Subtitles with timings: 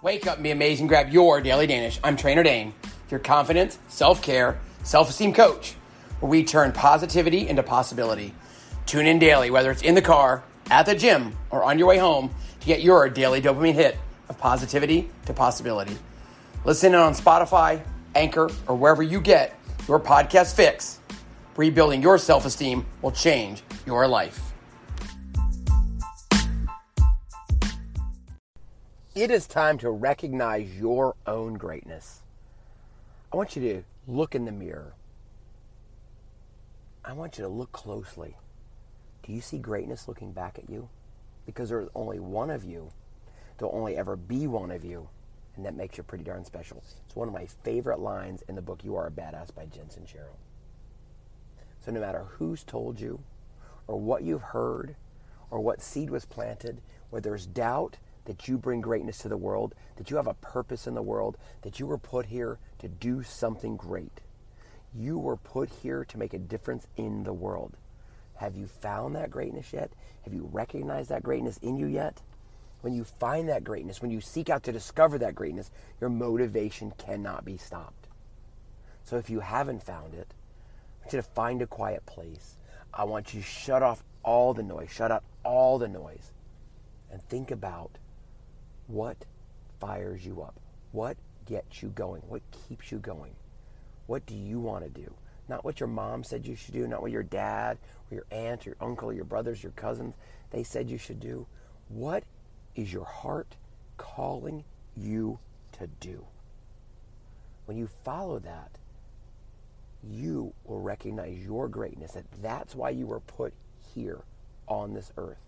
[0.00, 0.86] Wake up and be amazing.
[0.86, 1.98] Grab your daily Danish.
[2.04, 2.72] I'm Trainer Dane,
[3.10, 5.74] your confidence, self care, self esteem coach,
[6.20, 8.32] where we turn positivity into possibility.
[8.86, 11.98] Tune in daily, whether it's in the car, at the gym, or on your way
[11.98, 13.98] home, to get your daily dopamine hit
[14.28, 15.98] of positivity to possibility.
[16.64, 17.82] Listen in on Spotify,
[18.14, 19.58] Anchor, or wherever you get
[19.88, 21.00] your podcast fix.
[21.56, 24.47] Rebuilding your self esteem will change your life.
[29.18, 32.22] It is time to recognize your own greatness.
[33.32, 34.94] I want you to look in the mirror.
[37.04, 38.36] I want you to look closely.
[39.24, 40.88] Do you see greatness looking back at you?
[41.46, 42.92] Because there's only one of you.
[43.58, 45.08] There'll only ever be one of you.
[45.56, 46.80] And that makes you pretty darn special.
[47.04, 50.04] It's one of my favorite lines in the book, You Are a Badass by Jensen
[50.04, 50.36] Sincero.
[51.84, 53.18] So no matter who's told you,
[53.88, 54.94] or what you've heard,
[55.50, 57.96] or what seed was planted, where there's doubt,
[58.28, 61.38] that you bring greatness to the world, that you have a purpose in the world,
[61.62, 64.20] that you were put here to do something great.
[64.94, 67.76] You were put here to make a difference in the world.
[68.34, 69.92] Have you found that greatness yet?
[70.24, 72.20] Have you recognized that greatness in you yet?
[72.82, 76.92] When you find that greatness, when you seek out to discover that greatness, your motivation
[76.98, 78.08] cannot be stopped.
[79.04, 80.34] So if you haven't found it,
[81.00, 82.58] I want you to find a quiet place.
[82.92, 86.32] I want you to shut off all the noise, shut out all the noise,
[87.10, 87.96] and think about
[88.88, 89.24] what
[89.78, 90.58] fires you up?
[90.90, 92.22] What gets you going?
[92.22, 93.34] What keeps you going?
[94.06, 95.14] What do you want to do?
[95.48, 97.78] Not what your mom said you should do, not what your dad
[98.10, 100.14] or your aunt, or your uncle, or your brothers, your cousins,
[100.50, 101.46] they said you should do.
[101.88, 102.24] What
[102.74, 103.56] is your heart
[103.96, 104.64] calling
[104.96, 105.38] you
[105.72, 106.26] to do?
[107.66, 108.70] When you follow that,
[110.02, 113.52] you will recognize your greatness, that that's why you were put
[113.94, 114.22] here
[114.66, 115.47] on this earth.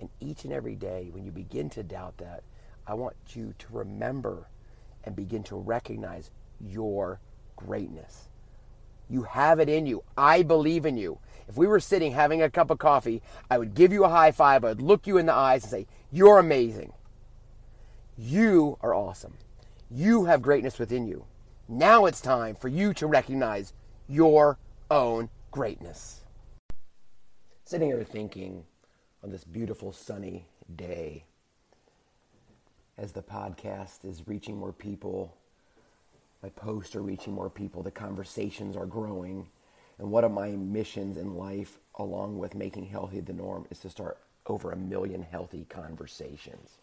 [0.00, 2.42] And each and every day, when you begin to doubt that,
[2.86, 4.48] I want you to remember
[5.04, 6.30] and begin to recognize
[6.60, 7.20] your
[7.56, 8.28] greatness.
[9.08, 10.02] You have it in you.
[10.16, 11.18] I believe in you.
[11.48, 14.32] If we were sitting having a cup of coffee, I would give you a high
[14.32, 14.64] five.
[14.64, 16.92] I would look you in the eyes and say, You're amazing.
[18.18, 19.34] You are awesome.
[19.90, 21.26] You have greatness within you.
[21.68, 23.72] Now it's time for you to recognize
[24.08, 24.58] your
[24.90, 26.24] own greatness.
[27.64, 28.64] Sitting here thinking,
[29.26, 31.24] on this beautiful sunny day
[32.96, 35.36] as the podcast is reaching more people,
[36.44, 39.48] my posts are reaching more people, the conversations are growing.
[39.98, 43.90] And one of my missions in life, along with making healthy the norm, is to
[43.90, 44.16] start
[44.46, 46.78] over a million healthy conversations.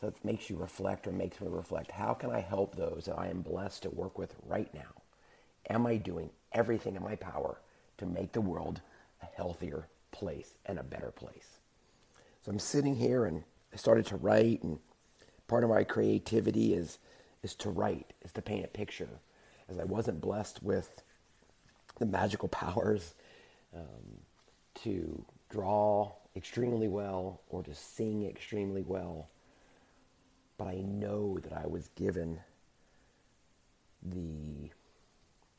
[0.00, 1.90] So it makes you reflect or makes me reflect.
[1.90, 5.02] How can I help those that I am blessed to work with right now?
[5.68, 7.58] Am I doing everything in my power
[7.98, 8.82] to make the world
[9.20, 11.58] a healthier place and a better place.
[12.44, 14.78] So I'm sitting here and I started to write, and
[15.48, 16.98] part of my creativity is
[17.42, 19.08] is to write, is to paint a picture.
[19.68, 21.02] As I wasn't blessed with
[21.98, 23.14] the magical powers
[23.74, 24.20] um,
[24.82, 29.28] to draw extremely well or to sing extremely well,
[30.56, 32.40] but I know that I was given
[34.02, 34.70] the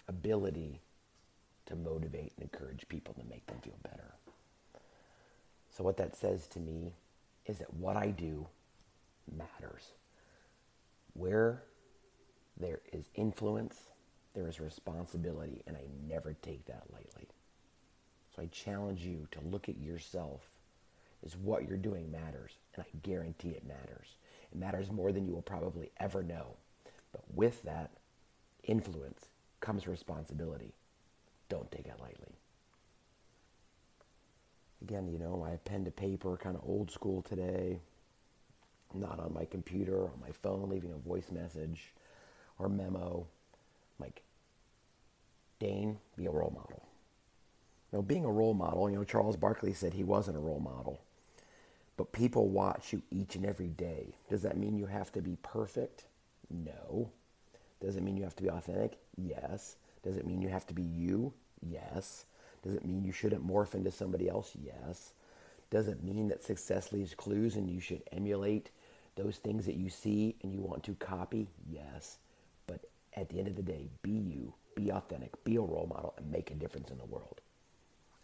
[0.07, 0.81] ability
[1.65, 4.13] to motivate and encourage people to make them feel better.
[5.75, 6.93] So, what that says to me
[7.47, 8.47] is that what I do
[9.35, 9.93] matters.
[11.13, 11.63] Where
[12.59, 13.79] there is influence,
[14.35, 17.27] there is responsibility, and I never take that lightly.
[18.35, 20.41] So, I challenge you to look at yourself
[21.25, 24.15] as what you're doing matters, and I guarantee it matters.
[24.51, 26.57] It matters more than you will probably ever know.
[27.11, 27.91] But with that
[28.63, 29.25] influence
[29.59, 30.73] comes responsibility.
[31.49, 32.35] Don't take it lightly
[34.83, 37.79] again, you know, my pen to paper, kind of old school today.
[38.93, 41.93] not on my computer, on my phone, leaving a voice message
[42.59, 43.25] or memo.
[43.99, 44.21] Like,
[45.59, 46.83] Dane, be a role model.
[47.91, 50.59] You know, being a role model, you know, Charles Barkley said he wasn't a role
[50.59, 51.01] model.
[51.97, 54.15] But people watch you each and every day.
[54.29, 56.05] Does that mean you have to be perfect?
[56.49, 57.11] No.
[57.81, 58.97] Does it mean you have to be authentic?
[59.15, 59.75] Yes.
[60.03, 61.33] Does it mean you have to be you?
[61.61, 62.25] Yes.
[62.63, 64.51] Does it mean you shouldn't morph into somebody else?
[64.63, 65.11] Yes.
[65.69, 68.69] Does it mean that success leaves clues and you should emulate
[69.15, 71.47] those things that you see and you want to copy?
[71.69, 72.17] Yes.
[72.65, 76.13] But at the end of the day, be you, be authentic, be a role model,
[76.17, 77.41] and make a difference in the world.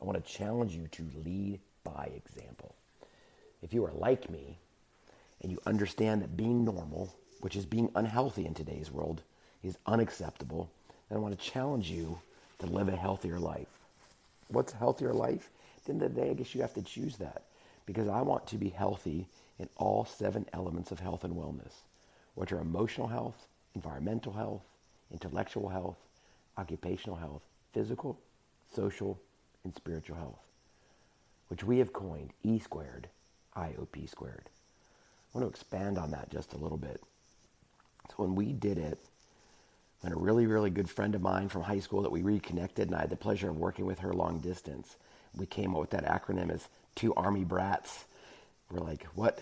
[0.01, 2.75] I want to challenge you to lead by example.
[3.61, 4.57] If you are like me
[5.41, 9.21] and you understand that being normal, which is being unhealthy in today's world,
[9.63, 10.69] is unacceptable,
[11.09, 12.19] then I want to challenge you
[12.59, 13.78] to live a healthier life
[14.49, 15.49] what's healthier life?
[15.77, 17.43] At the end of the day, I guess you have to choose that
[17.85, 21.73] because I want to be healthy in all seven elements of health and wellness,
[22.35, 24.63] which are emotional health, environmental health,
[25.11, 25.97] intellectual health,
[26.57, 27.41] occupational health,
[27.73, 28.19] physical,
[28.73, 29.19] social,
[29.63, 30.39] and spiritual health,
[31.47, 33.07] which we have coined E squared,
[33.55, 34.49] IOP squared.
[35.33, 37.01] I want to expand on that just a little bit.
[38.09, 38.99] So when we did it,
[40.01, 42.95] when a really, really good friend of mine from high school that we reconnected, and
[42.95, 44.95] I had the pleasure of working with her long distance,
[45.35, 48.05] we came up with that acronym as two Army brats.
[48.71, 49.41] We're like, what?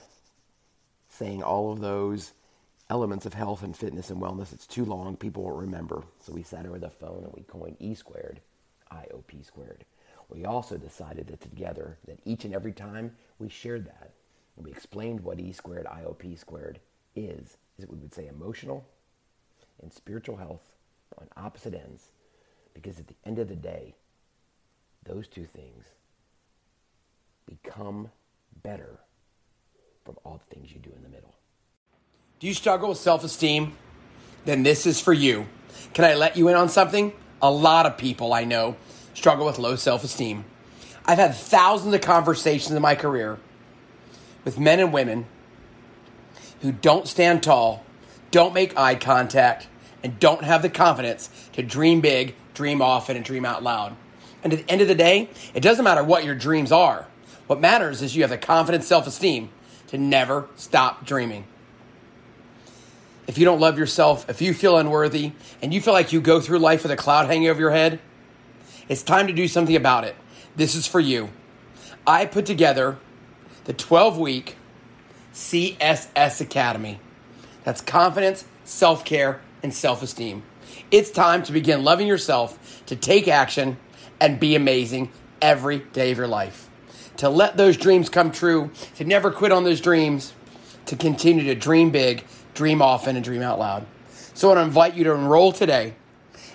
[1.10, 2.34] Saying all of those
[2.90, 6.04] elements of health and fitness and wellness, it's too long, people won't remember.
[6.24, 8.42] So we sat over the phone and we coined E squared,
[8.92, 9.86] IOP squared.
[10.30, 14.12] We also decided that together, that each and every time we shared that,
[14.56, 16.80] and we explained what E squared, IOP squared
[17.16, 18.86] is, is that we would say emotional
[19.82, 20.74] and spiritual health
[21.18, 22.10] on opposite ends.
[22.74, 23.96] Because at the end of the day,
[25.04, 25.86] those two things
[27.46, 28.12] become
[28.62, 29.00] better
[30.06, 31.34] from all the things you do in the middle.
[32.40, 33.74] Do you struggle with self esteem?
[34.46, 35.48] Then this is for you.
[35.94, 37.14] Can I let you in on something?
[37.42, 38.78] A lot of people I know
[39.14, 40.46] struggle with low self esteem.
[41.06, 43.40] I've had thousands of conversations in my career
[44.44, 45.26] with men and women
[46.62, 47.84] who don't stand tall,
[48.32, 49.68] don't make eye contact,
[50.04, 53.96] and don't have the confidence to dream big, dream often, and dream out loud.
[54.44, 57.08] And at the end of the day, it doesn't matter what your dreams are.
[57.48, 59.50] What matters is you have the confidence, self esteem
[59.88, 61.46] to never stop dreaming.
[63.26, 66.40] If you don't love yourself, if you feel unworthy, and you feel like you go
[66.40, 68.00] through life with a cloud hanging over your head,
[68.88, 70.16] it's time to do something about it.
[70.56, 71.30] This is for you.
[72.06, 72.98] I put together
[73.66, 74.56] the 12 week
[75.34, 77.00] CSS Academy.
[77.68, 80.44] That's confidence, self care, and self esteem.
[80.90, 83.76] It's time to begin loving yourself, to take action,
[84.22, 85.12] and be amazing
[85.42, 86.70] every day of your life.
[87.18, 90.32] To let those dreams come true, to never quit on those dreams,
[90.86, 92.24] to continue to dream big,
[92.54, 93.86] dream often, and dream out loud.
[94.34, 95.96] So I want to invite you to enroll today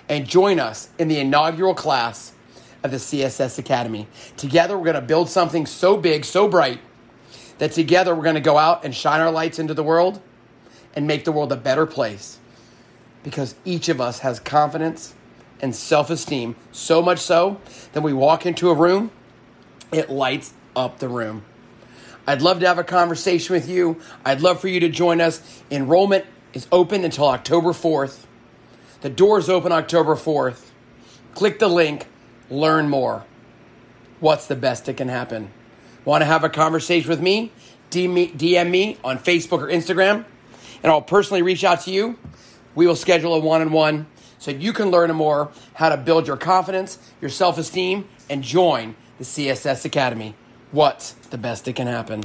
[0.09, 2.33] and join us in the inaugural class
[2.81, 4.07] of the CSS Academy.
[4.35, 6.79] Together, we're going to build something so big, so bright,
[7.59, 10.19] that together we're going to go out and shine our lights into the world
[10.95, 12.39] and make the world a better place
[13.23, 15.13] because each of us has confidence
[15.61, 17.59] and self esteem, so much so
[17.93, 19.11] that we walk into a room,
[19.91, 21.43] it lights up the room.
[22.27, 23.99] I'd love to have a conversation with you.
[24.25, 25.61] I'd love for you to join us.
[25.71, 28.25] Enrollment is open until October 4th.
[29.01, 30.69] The doors open October 4th.
[31.33, 32.07] Click the link,
[32.49, 33.25] learn more.
[34.19, 35.51] What's the best that can happen?
[36.05, 37.51] Want to have a conversation with me?
[37.89, 40.25] DM me on Facebook or Instagram,
[40.83, 42.19] and I'll personally reach out to you.
[42.75, 44.07] We will schedule a one on one
[44.37, 48.95] so you can learn more how to build your confidence, your self esteem, and join
[49.17, 50.35] the CSS Academy.
[50.71, 52.23] What's the best that can happen?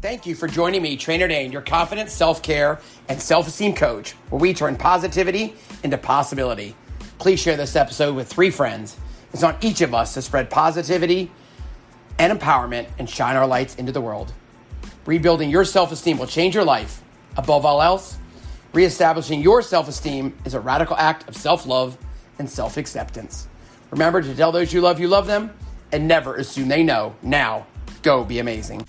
[0.00, 4.12] Thank you for joining me, Trainer Dane, your confidence, self care, and self esteem coach,
[4.30, 5.54] where we turn positivity
[5.84, 6.74] into possibility.
[7.18, 8.96] Please share this episode with three friends.
[9.32, 11.30] It's on each of us to spread positivity
[12.18, 14.32] and empowerment and shine our lights into the world.
[15.06, 17.02] Rebuilding your self esteem will change your life.
[17.36, 18.18] Above all else,
[18.72, 21.96] reestablishing your self esteem is a radical act of self love
[22.38, 23.48] and self acceptance.
[23.90, 25.52] Remember to tell those you love you love them
[25.92, 27.14] and never assume they know.
[27.22, 27.66] Now,
[28.02, 28.86] go be amazing.